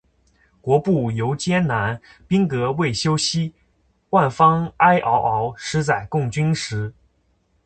[0.61, 3.53] 国步犹艰难，兵革未休息。
[4.09, 6.91] 万方哀嗷嗷，十载供军食。